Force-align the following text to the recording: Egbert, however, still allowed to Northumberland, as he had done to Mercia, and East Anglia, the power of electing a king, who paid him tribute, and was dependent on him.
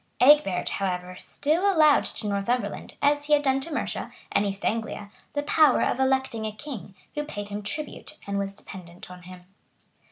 Egbert, 0.19 0.67
however, 0.67 1.15
still 1.19 1.71
allowed 1.71 2.05
to 2.05 2.25
Northumberland, 2.27 2.97
as 3.03 3.25
he 3.25 3.33
had 3.33 3.43
done 3.43 3.59
to 3.59 3.71
Mercia, 3.71 4.11
and 4.31 4.47
East 4.47 4.65
Anglia, 4.65 5.11
the 5.33 5.43
power 5.43 5.83
of 5.83 5.99
electing 5.99 6.43
a 6.47 6.51
king, 6.51 6.95
who 7.13 7.23
paid 7.23 7.49
him 7.49 7.61
tribute, 7.61 8.17
and 8.25 8.39
was 8.39 8.55
dependent 8.55 9.11
on 9.11 9.21
him. 9.21 9.43